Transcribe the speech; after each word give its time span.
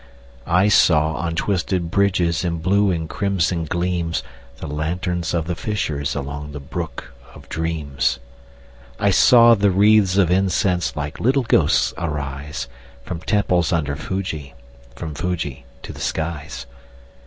I 0.47 0.67
saw, 0.67 1.13
on 1.13 1.35
twisted 1.35 1.91
bridges, 1.91 2.43
In 2.43 2.57
blue 2.57 2.89
and 2.89 3.07
crimson 3.07 3.65
gleams, 3.65 4.23
The 4.57 4.65
lanterns 4.65 5.31
of 5.31 5.45
the 5.45 5.53
fishers, 5.53 6.15
Along 6.15 6.53
the 6.53 6.59
brook 6.59 7.13
of 7.35 7.47
dreams. 7.49 8.17
I 8.99 9.11
saw 9.11 9.53
the 9.53 9.69
wreathes 9.69 10.17
of 10.17 10.31
incense 10.31 10.95
Like 10.95 11.19
little 11.19 11.43
ghosts 11.43 11.93
arise, 11.99 12.67
From 13.05 13.19
temples 13.19 13.71
under 13.71 13.95
Fuji, 13.95 14.55
From 14.95 15.13
Fuji 15.13 15.65
to 15.83 15.93
the 15.93 16.01
skies. 16.01 16.65